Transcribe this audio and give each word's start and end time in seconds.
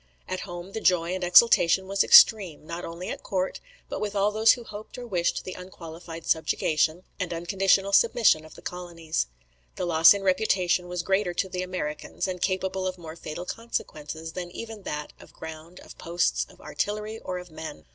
"At 0.27 0.39
home, 0.39 0.71
the 0.71 0.81
joy 0.81 1.13
and 1.13 1.23
exultation 1.23 1.87
was 1.87 2.03
extreme; 2.03 2.65
not 2.65 2.83
only 2.83 3.09
at 3.09 3.21
court, 3.21 3.59
but 3.87 4.01
with 4.01 4.15
all 4.15 4.31
those 4.31 4.53
who 4.53 4.63
hoped 4.63 4.97
or 4.97 5.05
wished 5.05 5.43
the 5.43 5.53
unqualified 5.53 6.25
subjugation, 6.25 7.03
and 7.19 7.31
unconditional 7.31 7.93
submission 7.93 8.43
of 8.43 8.55
the 8.55 8.63
colonies. 8.63 9.27
The 9.75 9.85
loss 9.85 10.15
in 10.15 10.23
reputation 10.23 10.87
was 10.87 11.03
greater 11.03 11.35
to 11.35 11.47
the 11.49 11.61
Americans, 11.61 12.27
and 12.27 12.41
capable 12.41 12.87
of 12.87 12.97
more 12.97 13.15
fatal 13.15 13.45
consequences, 13.45 14.33
than 14.33 14.49
even 14.49 14.81
that 14.85 15.13
of 15.19 15.33
ground, 15.33 15.79
of 15.81 15.99
posts, 15.99 16.47
of 16.49 16.59
artillery, 16.59 17.19
or 17.19 17.37
of 17.37 17.51
men. 17.51 17.85